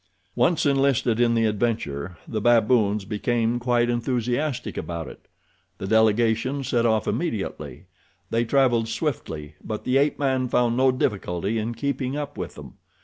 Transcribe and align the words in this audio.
Once 0.35 0.65
enlisted 0.65 1.19
in 1.19 1.35
the 1.35 1.45
adventure 1.45 2.17
the 2.27 2.41
baboons 2.41 3.05
became 3.05 3.59
quite 3.59 3.87
enthusiastic 3.87 4.75
about 4.75 5.07
it. 5.07 5.27
The 5.77 5.85
delegation 5.85 6.63
set 6.63 6.87
off 6.87 7.07
immediately. 7.07 7.85
They 8.31 8.43
traveled 8.45 8.87
swiftly; 8.87 9.53
but 9.63 9.83
the 9.83 9.97
ape 9.97 10.17
man 10.17 10.47
found 10.47 10.75
no 10.75 10.91
difficulty 10.91 11.59
in 11.59 11.75
keeping 11.75 12.17
up 12.17 12.35
with 12.35 12.55
them. 12.55 12.79